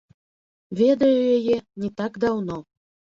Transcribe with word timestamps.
Ведаю 0.79 1.19
яе 1.37 1.57
не 1.83 1.89
так 2.01 2.17
даўно. 2.25 2.57